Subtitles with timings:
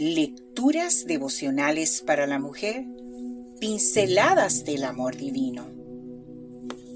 [0.00, 2.86] Lecturas devocionales para la mujer,
[3.58, 5.66] pinceladas del amor divino.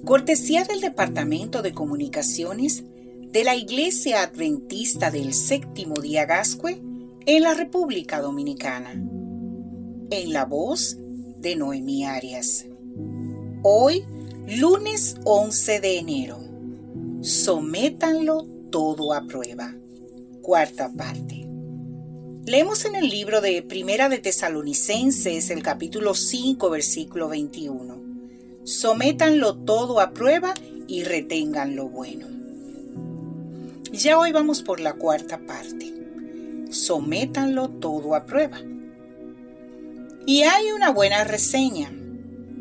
[0.05, 2.85] Cortesía del Departamento de Comunicaciones
[3.33, 6.81] de la Iglesia Adventista del Séptimo Día Gascue
[7.27, 8.93] en la República Dominicana.
[8.93, 10.97] En la voz
[11.39, 12.67] de Noemí Arias.
[13.65, 14.05] Hoy,
[14.47, 16.39] lunes 11 de enero.
[17.21, 19.75] Sométanlo todo a prueba.
[20.41, 21.42] Cuarta parte.
[22.45, 28.03] Leemos en el libro de Primera de Tesalonicenses, el capítulo 5, versículo 21.
[28.65, 30.53] Sométanlo todo a prueba
[30.89, 32.27] y retengan lo bueno.
[33.93, 35.95] Ya hoy vamos por la cuarta parte.
[36.71, 38.61] Sométanlo todo a prueba.
[40.27, 41.93] Y hay una buena reseña.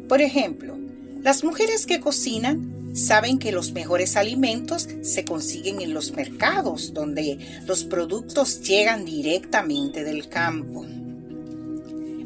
[0.08, 0.77] Por ejemplo,
[1.23, 7.38] las mujeres que cocinan saben que los mejores alimentos se consiguen en los mercados, donde
[7.66, 10.86] los productos llegan directamente del campo.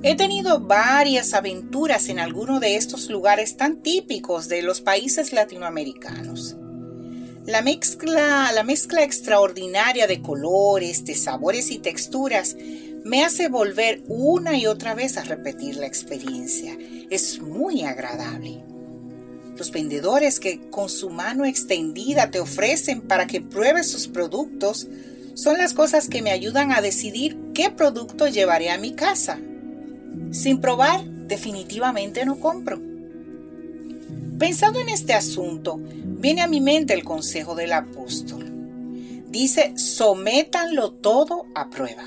[0.04, 6.56] He tenido varias aventuras en alguno de estos lugares tan típicos de los países latinoamericanos.
[7.46, 12.56] La mezcla, la mezcla extraordinaria de colores, de sabores y texturas
[13.04, 16.76] me hace volver una y otra vez a repetir la experiencia.
[17.10, 18.64] Es muy agradable.
[19.58, 24.88] Los vendedores que con su mano extendida te ofrecen para que pruebes sus productos
[25.34, 29.40] son las cosas que me ayudan a decidir qué producto llevaré a mi casa.
[30.32, 32.82] Sin probar, definitivamente no compro.
[34.38, 38.46] Pensando en este asunto, viene a mi mente el consejo del apóstol.
[39.30, 42.04] Dice, sométanlo todo a prueba.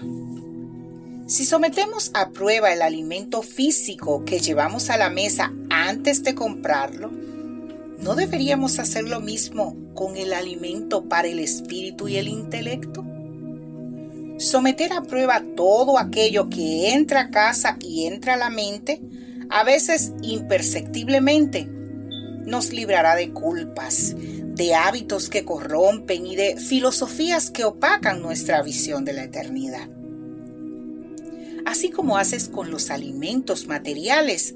[1.27, 7.11] Si sometemos a prueba el alimento físico que llevamos a la mesa antes de comprarlo,
[7.99, 13.05] ¿No deberíamos hacer lo mismo con el alimento para el espíritu y el intelecto?
[14.39, 19.01] Someter a prueba todo aquello que entra a casa y entra a la mente,
[19.51, 21.67] a veces imperceptiblemente,
[22.49, 29.05] nos librará de culpas, de hábitos que corrompen y de filosofías que opacan nuestra visión
[29.05, 29.89] de la eternidad.
[31.67, 34.55] Así como haces con los alimentos materiales,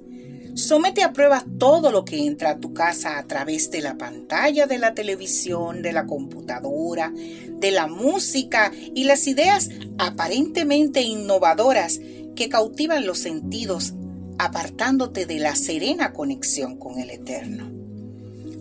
[0.54, 4.66] Somete a prueba todo lo que entra a tu casa a través de la pantalla
[4.66, 7.10] de la televisión, de la computadora,
[7.48, 12.00] de la música y las ideas aparentemente innovadoras
[12.36, 13.94] que cautivan los sentidos,
[14.38, 17.70] apartándote de la serena conexión con el Eterno.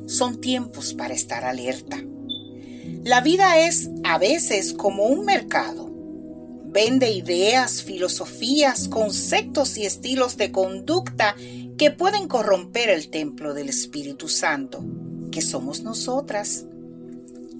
[0.08, 1.97] Son tiempos para estar alerta.
[3.03, 5.91] La vida es a veces como un mercado.
[6.72, 11.36] Vende ideas, filosofías, conceptos y estilos de conducta
[11.78, 14.82] que pueden corromper el templo del Espíritu Santo,
[15.32, 16.64] que somos nosotras.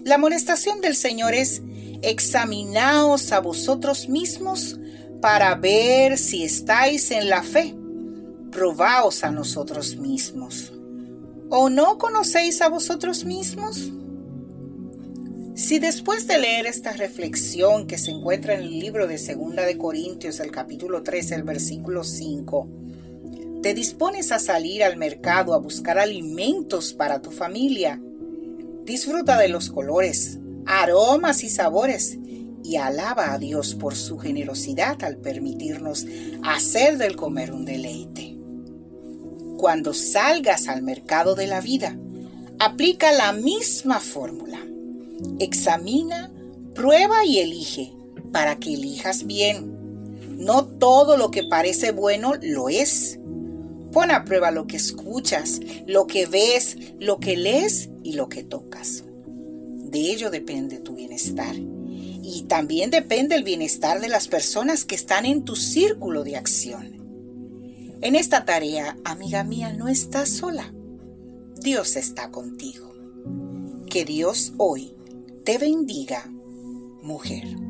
[0.05, 1.61] La amonestación del Señor es,
[2.01, 4.79] examinaos a vosotros mismos
[5.22, 7.75] para ver si estáis en la fe.
[8.49, 10.72] Probaos a nosotros mismos.
[11.49, 13.91] ¿O no conocéis a vosotros mismos?
[15.61, 19.77] Si después de leer esta reflexión que se encuentra en el libro de Segunda de
[19.77, 22.67] Corintios, el capítulo 13, el versículo 5,
[23.61, 28.01] te dispones a salir al mercado a buscar alimentos para tu familia.
[28.85, 32.17] Disfruta de los colores, aromas y sabores
[32.63, 36.07] y alaba a Dios por su generosidad al permitirnos
[36.43, 38.35] hacer del comer un deleite.
[39.59, 41.95] Cuando salgas al mercado de la vida,
[42.57, 44.70] aplica la misma fórmula.
[45.39, 46.31] Examina,
[46.73, 47.93] prueba y elige
[48.31, 49.77] para que elijas bien.
[50.37, 53.19] No todo lo que parece bueno lo es.
[53.91, 58.43] Pon a prueba lo que escuchas, lo que ves, lo que lees y lo que
[58.43, 59.03] tocas.
[59.25, 61.55] De ello depende tu bienestar.
[61.55, 67.01] Y también depende el bienestar de las personas que están en tu círculo de acción.
[68.01, 70.73] En esta tarea, amiga mía, no estás sola.
[71.59, 72.93] Dios está contigo.
[73.87, 74.95] Que Dios hoy
[75.44, 76.29] te bendiga,
[77.02, 77.60] mujer.